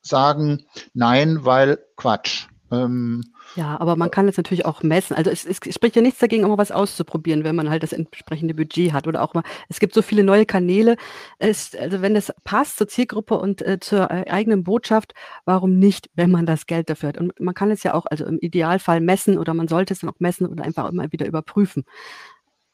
sagen, 0.01 0.65
nein, 0.93 1.45
weil 1.45 1.79
Quatsch. 1.95 2.47
Ähm, 2.71 3.23
ja, 3.55 3.79
aber 3.79 3.95
man 3.95 4.11
kann 4.11 4.27
es 4.27 4.37
natürlich 4.37 4.65
auch 4.65 4.83
messen. 4.83 5.15
Also 5.15 5.31
es, 5.31 5.45
es 5.45 5.57
spricht 5.73 5.95
ja 5.95 6.01
nichts 6.01 6.19
dagegen, 6.19 6.47
mal 6.47 6.57
was 6.57 6.71
auszuprobieren, 6.71 7.43
wenn 7.43 7.55
man 7.55 7.69
halt 7.69 7.83
das 7.83 7.93
entsprechende 7.93 8.53
Budget 8.53 8.93
hat 8.93 9.07
oder 9.07 9.23
auch 9.23 9.33
mal, 9.33 9.43
es 9.69 9.79
gibt 9.79 9.93
so 9.93 10.01
viele 10.01 10.23
neue 10.23 10.45
Kanäle. 10.45 10.95
Es, 11.39 11.75
also 11.75 12.01
wenn 12.01 12.13
das 12.13 12.33
passt 12.43 12.77
zur 12.77 12.87
Zielgruppe 12.87 13.39
und 13.39 13.61
äh, 13.61 13.79
zur 13.79 14.11
äh, 14.11 14.29
eigenen 14.29 14.63
Botschaft, 14.63 15.13
warum 15.45 15.79
nicht, 15.79 16.09
wenn 16.13 16.31
man 16.31 16.45
das 16.45 16.67
Geld 16.67 16.89
dafür 16.89 17.09
hat? 17.09 17.17
Und 17.17 17.39
man 17.39 17.55
kann 17.55 17.71
es 17.71 17.83
ja 17.83 17.93
auch, 17.93 18.05
also 18.05 18.25
im 18.25 18.39
Idealfall 18.39 19.01
messen 19.01 19.37
oder 19.37 19.53
man 19.53 19.67
sollte 19.67 19.93
es 19.93 20.01
dann 20.01 20.09
auch 20.09 20.19
messen 20.19 20.45
oder 20.45 20.63
einfach 20.63 20.87
immer 20.89 21.11
wieder 21.11 21.25
überprüfen. 21.25 21.85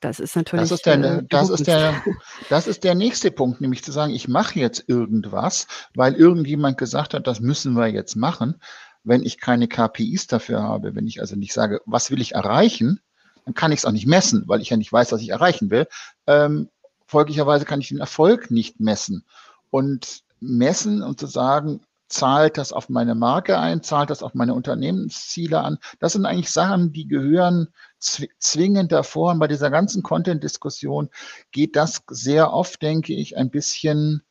Das 0.02 0.20
ist 0.20 0.36
natürlich. 0.36 0.70
Das 0.70 0.80
ist, 0.80 0.86
der, 0.86 1.04
äh, 1.04 1.24
das, 1.30 1.50
ist 1.50 1.68
der, 1.68 2.04
das 2.50 2.68
ist 2.68 2.84
der 2.84 2.96
nächste 2.96 3.32
Punkt, 3.32 3.62
nämlich 3.62 3.84
zu 3.84 3.92
sagen, 3.92 4.14
ich 4.14 4.28
mache 4.28 4.60
jetzt 4.60 4.84
irgendwas, 4.88 5.68
weil 5.96 6.14
irgendjemand 6.14 6.78
gesagt 6.78 7.14
hat, 7.14 7.26
das 7.28 7.40
müssen 7.40 7.74
wir 7.74 7.88
jetzt 7.88 8.16
machen 8.16 8.60
wenn 9.06 9.24
ich 9.24 9.40
keine 9.40 9.68
KPIs 9.68 10.28
dafür 10.28 10.64
habe, 10.64 10.96
wenn 10.96 11.08
ich 11.08 11.22
also 11.22 11.36
nicht 11.36 11.54
sage, 11.54 11.82
was 11.86 12.12
will 12.12 12.22
ich 12.22 12.34
erreichen, 12.34 13.00
dann 13.46 13.54
kann 13.54 13.72
ich 13.72 13.80
es 13.80 13.86
auch 13.86 13.92
nicht 13.92 14.08
messen, 14.08 14.44
weil 14.48 14.62
ich 14.62 14.72
ja 14.72 14.78
nicht 14.78 14.92
weiß, 14.92 15.12
was 15.12 15.22
ich 15.22 15.30
erreichen 15.30 15.70
will. 15.70 15.88
Ähm, 16.28 16.70
folglicherweise 17.06 17.66
kann 17.66 17.80
ich 17.80 17.90
den 17.90 18.00
Erfolg 18.00 18.52
nicht 18.52 18.80
messen. 18.80 19.24
Und 19.70 20.24
messen 20.40 21.04
und 21.04 21.20
zu 21.20 21.28
sagen, 21.28 21.82
zahlt 22.08 22.58
das 22.58 22.72
auf 22.72 22.90
meine 22.90 23.16
Marke 23.16 23.58
ein, 23.60 23.84
zahlt 23.84 24.10
das 24.10 24.24
auf 24.24 24.34
meine 24.34 24.54
Unternehmensziele 24.54 25.60
an, 25.60 25.80
das 26.00 26.14
sind 26.14 26.26
eigentlich 26.26 26.52
Sachen, 26.52 26.94
die 26.94 27.08
gehören 27.08 27.68
zwingend 28.00 28.92
davor. 28.92 29.32
Und 29.32 29.40
bei 29.40 29.48
dieser 29.48 29.72
ganzen 29.72 30.04
Content-Diskussion 30.04 31.10
geht 31.52 31.76
das 31.76 32.04
sehr 32.10 32.54
oft, 32.54 32.82
denke 32.82 33.14
ich, 33.14 33.38
ein 33.38 33.50
bisschen 33.50 34.22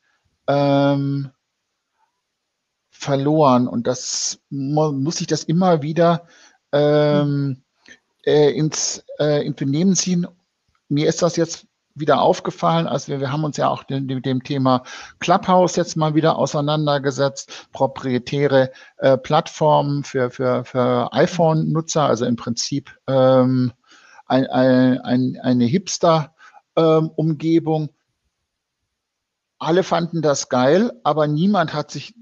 ähm, 0.46 1.30
verloren. 2.94 3.68
Und 3.68 3.86
das 3.86 4.40
muss 4.48 5.20
ich 5.20 5.26
das 5.26 5.44
immer 5.44 5.82
wieder 5.82 6.26
ähm, 6.72 7.62
äh, 8.24 8.50
ins, 8.52 9.04
äh, 9.18 9.44
ins 9.44 9.56
Benehmen 9.56 9.94
ziehen. 9.94 10.26
Mir 10.88 11.08
ist 11.08 11.20
das 11.22 11.36
jetzt 11.36 11.66
wieder 11.96 12.22
aufgefallen, 12.22 12.88
als 12.88 13.06
wir, 13.08 13.20
wir 13.20 13.30
haben 13.30 13.44
uns 13.44 13.56
ja 13.56 13.68
auch 13.68 13.84
mit 13.88 14.26
dem 14.26 14.42
Thema 14.42 14.82
Clubhouse 15.20 15.76
jetzt 15.76 15.96
mal 15.96 16.14
wieder 16.14 16.38
auseinandergesetzt, 16.38 17.68
proprietäre 17.72 18.72
äh, 18.96 19.16
Plattformen 19.16 20.02
für, 20.02 20.30
für, 20.30 20.64
für 20.64 21.12
iPhone-Nutzer, 21.12 22.02
also 22.02 22.24
im 22.24 22.34
Prinzip 22.36 22.98
ähm, 23.06 23.72
ein, 24.26 24.46
ein, 24.46 25.38
eine 25.40 25.64
Hipster-Umgebung. 25.66 27.82
Ähm, 27.82 27.90
Alle 29.58 29.84
fanden 29.84 30.22
das 30.22 30.48
geil, 30.48 30.92
aber 31.04 31.28
niemand 31.28 31.74
hat 31.74 31.90
sich 31.90 32.14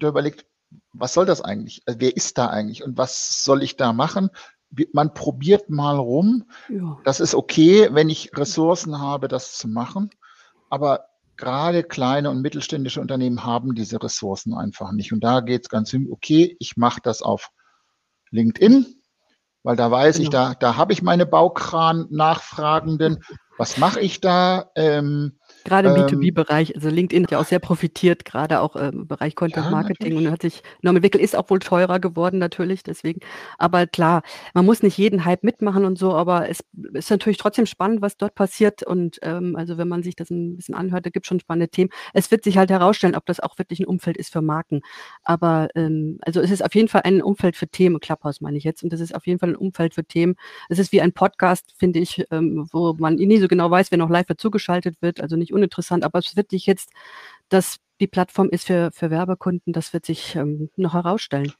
überlegt, 0.00 0.46
was 0.92 1.14
soll 1.14 1.26
das 1.26 1.40
eigentlich? 1.40 1.82
Also 1.86 2.00
wer 2.00 2.16
ist 2.16 2.38
da 2.38 2.46
eigentlich 2.46 2.84
und 2.84 2.96
was 2.96 3.44
soll 3.44 3.62
ich 3.62 3.76
da 3.76 3.92
machen? 3.92 4.30
Man 4.92 5.14
probiert 5.14 5.68
mal 5.68 5.96
rum. 5.96 6.44
Ja. 6.68 6.98
Das 7.04 7.18
ist 7.18 7.34
okay, 7.34 7.88
wenn 7.92 8.08
ich 8.08 8.30
Ressourcen 8.36 9.00
habe, 9.00 9.26
das 9.26 9.56
zu 9.56 9.66
machen. 9.66 10.10
Aber 10.68 11.06
gerade 11.36 11.82
kleine 11.82 12.30
und 12.30 12.40
mittelständische 12.40 13.00
Unternehmen 13.00 13.44
haben 13.44 13.74
diese 13.74 14.00
Ressourcen 14.00 14.54
einfach 14.54 14.92
nicht. 14.92 15.12
Und 15.12 15.24
da 15.24 15.40
geht 15.40 15.62
es 15.62 15.68
ganz 15.68 15.90
simpel, 15.90 16.12
okay, 16.12 16.56
ich 16.60 16.76
mache 16.76 17.00
das 17.02 17.22
auf 17.22 17.50
LinkedIn, 18.30 18.86
weil 19.64 19.74
da 19.74 19.90
weiß 19.90 20.16
genau. 20.16 20.24
ich, 20.24 20.30
da, 20.30 20.54
da 20.54 20.76
habe 20.76 20.92
ich 20.92 21.02
meine 21.02 21.26
Baukran-Nachfragenden. 21.26 23.24
Was 23.58 23.76
mache 23.76 24.00
ich 24.00 24.20
da? 24.20 24.70
Ähm, 24.76 25.39
Gerade 25.64 25.90
im 25.90 25.96
ähm, 25.96 26.06
B2B-Bereich, 26.06 26.74
also 26.74 26.88
LinkedIn 26.88 27.24
hat 27.24 27.30
ja 27.30 27.38
auch 27.38 27.44
sehr 27.44 27.58
profitiert, 27.58 28.24
gerade 28.24 28.60
auch 28.60 28.76
im 28.76 29.06
Bereich 29.06 29.34
Content 29.34 29.70
Marketing 29.70 30.12
ja, 30.12 30.18
und 30.18 30.30
hat 30.30 30.42
sich 30.42 30.62
enorm 30.82 30.96
entwickelt, 30.96 31.22
ist 31.22 31.36
auch 31.36 31.48
wohl 31.50 31.58
teurer 31.58 32.00
geworden 32.00 32.38
natürlich, 32.38 32.82
deswegen. 32.82 33.20
Aber 33.58 33.86
klar, 33.86 34.22
man 34.54 34.64
muss 34.64 34.82
nicht 34.82 34.96
jeden 34.98 35.24
Hype 35.24 35.44
mitmachen 35.44 35.84
und 35.84 35.98
so, 35.98 36.14
aber 36.14 36.48
es 36.48 36.64
ist 36.94 37.10
natürlich 37.10 37.38
trotzdem 37.38 37.66
spannend, 37.66 38.02
was 38.02 38.16
dort 38.16 38.34
passiert 38.34 38.82
und 38.82 39.18
ähm, 39.22 39.56
also 39.56 39.78
wenn 39.78 39.88
man 39.88 40.02
sich 40.02 40.16
das 40.16 40.30
ein 40.30 40.56
bisschen 40.56 40.74
anhört, 40.74 41.06
da 41.06 41.10
gibt 41.10 41.26
es 41.26 41.28
schon 41.28 41.40
spannende 41.40 41.68
Themen. 41.68 41.90
Es 42.14 42.30
wird 42.30 42.44
sich 42.44 42.56
halt 42.56 42.70
herausstellen, 42.70 43.14
ob 43.14 43.26
das 43.26 43.40
auch 43.40 43.58
wirklich 43.58 43.80
ein 43.80 43.86
Umfeld 43.86 44.16
ist 44.16 44.32
für 44.32 44.42
Marken. 44.42 44.80
Aber 45.22 45.68
ähm, 45.74 46.18
also 46.22 46.40
es 46.40 46.50
ist 46.50 46.64
auf 46.64 46.74
jeden 46.74 46.88
Fall 46.88 47.02
ein 47.04 47.22
Umfeld 47.22 47.56
für 47.56 47.68
Themen, 47.68 48.00
Clubhouse 48.00 48.40
meine 48.40 48.58
ich 48.58 48.64
jetzt, 48.64 48.82
und 48.82 48.92
das 48.92 49.00
ist 49.00 49.14
auf 49.14 49.26
jeden 49.26 49.38
Fall 49.38 49.50
ein 49.50 49.56
Umfeld 49.56 49.94
für 49.94 50.04
Themen. 50.04 50.36
Es 50.68 50.78
ist 50.78 50.92
wie 50.92 51.00
ein 51.00 51.12
Podcast, 51.12 51.74
finde 51.78 51.98
ich, 51.98 52.24
ähm, 52.30 52.68
wo 52.72 52.94
man 52.94 53.16
nie 53.16 53.38
so 53.38 53.48
genau 53.48 53.70
weiß, 53.70 53.90
wer 53.90 53.98
noch 53.98 54.10
live 54.10 54.26
dazugeschaltet 54.26 55.02
wird, 55.02 55.20
also 55.20 55.36
nicht 55.36 55.49
nicht 55.50 55.54
uninteressant, 55.54 56.04
aber 56.04 56.18
es 56.18 56.36
wird 56.36 56.50
sich 56.50 56.66
jetzt, 56.66 56.90
dass 57.48 57.78
die 58.00 58.06
Plattform 58.06 58.48
ist 58.50 58.66
für, 58.66 58.90
für 58.92 59.10
Werbekunden, 59.10 59.72
das 59.72 59.92
wird 59.92 60.06
sich 60.06 60.36
ähm, 60.36 60.70
noch 60.76 60.94
herausstellen. 60.94 61.52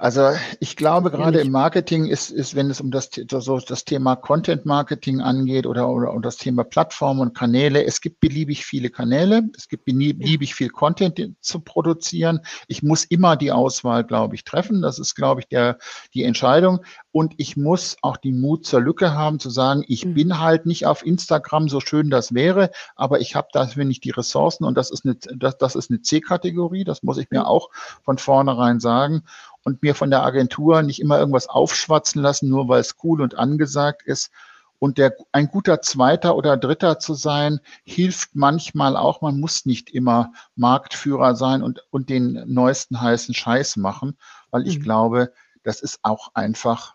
Also 0.00 0.30
ich 0.60 0.76
glaube, 0.76 1.10
gerade 1.10 1.40
im 1.40 1.52
Marketing 1.52 2.06
ist, 2.06 2.30
ist, 2.30 2.54
wenn 2.54 2.70
es 2.70 2.80
um 2.80 2.90
das, 2.90 3.10
so 3.30 3.58
das 3.58 3.84
Thema 3.84 4.16
Content 4.16 4.64
Marketing 4.64 5.20
angeht 5.20 5.66
oder, 5.66 5.90
oder 5.90 6.14
um 6.14 6.22
das 6.22 6.38
Thema 6.38 6.64
Plattformen 6.64 7.20
und 7.20 7.36
Kanäle, 7.36 7.84
es 7.84 8.00
gibt 8.00 8.18
beliebig 8.18 8.64
viele 8.64 8.88
Kanäle, 8.88 9.42
es 9.54 9.68
gibt 9.68 9.84
beliebig 9.84 10.54
viel 10.54 10.70
Content 10.70 11.36
zu 11.42 11.60
produzieren. 11.60 12.40
Ich 12.66 12.82
muss 12.82 13.04
immer 13.04 13.36
die 13.36 13.52
Auswahl, 13.52 14.02
glaube 14.04 14.36
ich, 14.36 14.44
treffen. 14.44 14.80
Das 14.80 14.98
ist, 14.98 15.16
glaube 15.16 15.42
ich, 15.42 15.48
der, 15.48 15.76
die 16.14 16.24
Entscheidung. 16.24 16.80
Und 17.12 17.34
ich 17.36 17.58
muss 17.58 17.98
auch 18.00 18.16
den 18.16 18.40
Mut 18.40 18.64
zur 18.64 18.80
Lücke 18.80 19.12
haben, 19.12 19.38
zu 19.38 19.50
sagen, 19.50 19.84
ich 19.86 20.06
mhm. 20.06 20.14
bin 20.14 20.40
halt 20.40 20.64
nicht 20.64 20.86
auf 20.86 21.04
Instagram, 21.04 21.68
so 21.68 21.80
schön 21.80 22.08
das 22.08 22.32
wäre, 22.32 22.70
aber 22.96 23.20
ich 23.20 23.36
habe 23.36 23.48
dafür 23.52 23.84
nicht 23.84 24.04
die 24.04 24.10
Ressourcen 24.10 24.64
und 24.64 24.78
das 24.78 24.90
ist 24.90 25.04
eine, 25.04 25.16
das, 25.36 25.58
das 25.58 25.74
ist 25.74 25.90
eine 25.90 26.00
C-Kategorie, 26.00 26.84
das 26.84 27.02
muss 27.02 27.18
ich 27.18 27.30
mir 27.30 27.46
auch 27.46 27.68
von 28.02 28.16
vornherein 28.16 28.80
sagen 28.80 29.24
und 29.64 29.82
mir 29.82 29.94
von 29.94 30.10
der 30.10 30.22
Agentur 30.22 30.82
nicht 30.82 31.00
immer 31.00 31.18
irgendwas 31.18 31.48
aufschwatzen 31.48 32.22
lassen, 32.22 32.48
nur 32.48 32.68
weil 32.68 32.80
es 32.80 32.96
cool 33.02 33.20
und 33.20 33.36
angesagt 33.36 34.02
ist. 34.02 34.30
Und 34.78 34.96
der, 34.96 35.14
ein 35.32 35.48
guter 35.48 35.82
Zweiter 35.82 36.36
oder 36.36 36.56
Dritter 36.56 36.98
zu 36.98 37.12
sein, 37.12 37.60
hilft 37.84 38.30
manchmal 38.34 38.96
auch. 38.96 39.20
Man 39.20 39.38
muss 39.38 39.66
nicht 39.66 39.90
immer 39.90 40.32
Marktführer 40.56 41.36
sein 41.36 41.62
und, 41.62 41.84
und 41.90 42.08
den 42.08 42.42
neuesten 42.46 43.00
heißen 43.00 43.34
Scheiß 43.34 43.76
machen, 43.76 44.16
weil 44.50 44.66
ich 44.66 44.78
mhm. 44.78 44.82
glaube, 44.82 45.32
das 45.62 45.82
ist 45.82 45.98
auch 46.02 46.30
einfach 46.34 46.94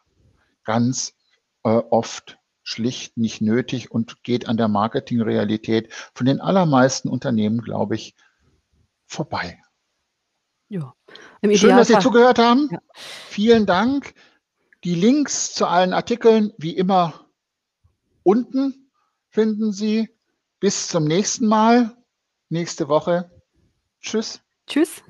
ganz 0.63 1.13
äh, 1.63 1.69
oft 1.69 2.39
schlicht 2.63 3.17
nicht 3.17 3.41
nötig 3.41 3.91
und 3.91 4.23
geht 4.23 4.49
an 4.49 4.57
der 4.57 4.67
Marketingrealität 4.67 5.93
von 6.15 6.25
den 6.25 6.41
allermeisten 6.41 7.07
Unternehmen, 7.07 7.61
glaube 7.61 7.93
ich, 7.93 8.15
vorbei. 9.05 9.59
Ja. 10.69 10.93
Schön, 11.53 11.77
dass 11.77 11.87
Sie 11.87 11.99
zugehört 11.99 12.39
haben. 12.39 12.69
Ja. 12.71 12.79
Vielen 12.93 13.65
Dank. 13.65 14.13
Die 14.83 14.95
Links 14.95 15.53
zu 15.53 15.67
allen 15.67 15.93
Artikeln, 15.93 16.53
wie 16.57 16.75
immer, 16.75 17.27
unten 18.23 18.91
finden 19.29 19.71
Sie. 19.71 20.09
Bis 20.59 20.87
zum 20.87 21.03
nächsten 21.03 21.47
Mal, 21.47 21.95
nächste 22.49 22.87
Woche. 22.87 23.29
Tschüss. 23.99 24.41
Tschüss. 24.67 25.03